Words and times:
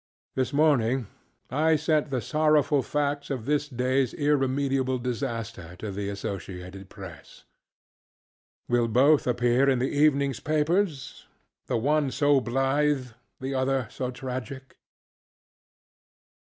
This 0.35 0.51
morning 0.51 1.05
I 1.51 1.75
sent 1.75 2.09
the 2.09 2.21
sorrowful 2.23 2.81
facts 2.81 3.29
of 3.29 3.45
this 3.45 3.69
dayŌĆÖs 3.69 4.15
irremediable 4.17 4.97
disaster 4.97 5.75
to 5.77 5.91
the 5.91 6.09
Associated 6.09 6.89
Press. 6.89 7.45
Will 8.67 8.87
both 8.87 9.27
appear 9.27 9.69
in 9.69 9.77
this 9.77 9.93
eveningŌĆÖs 9.93 10.43
papers? 10.43 11.27
ŌĆöthe 11.69 11.81
one 11.81 12.09
so 12.09 12.41
blithe, 12.41 13.09
the 13.39 13.53
other 13.53 13.87
so 13.91 14.09
tragic? 14.09 14.77